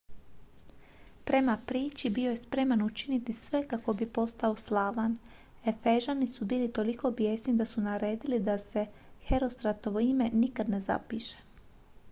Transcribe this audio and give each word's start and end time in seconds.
prema 1.25 1.55
priči 1.71 2.09
bio 2.13 2.29
je 2.29 2.37
spreman 2.37 2.81
učiniti 2.85 3.33
sve 3.41 3.61
kako 3.73 3.93
bi 3.99 4.05
postao 4.15 4.55
slavan 4.61 5.17
efežani 5.73 6.27
su 6.31 6.45
bili 6.53 6.71
toliko 6.77 7.11
bijesni 7.21 7.55
da 7.57 7.65
su 7.73 7.81
naredili 7.81 8.39
da 8.49 8.57
se 8.63 8.85
herostratovo 9.27 9.99
ime 10.09 10.29
nikad 10.33 10.69
ne 10.69 10.79
zapiše 10.89 11.37